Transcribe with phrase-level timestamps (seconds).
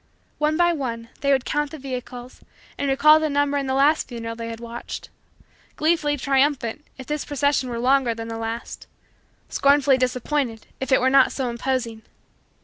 [0.39, 2.41] One by one, they would count the vehicles
[2.75, 5.09] and recall the number in the last funeral they had watched;
[5.75, 8.87] gleefully triumphant, if this procession were longer than the last;
[9.47, 12.01] scornfully disappointed, if it were not so imposing.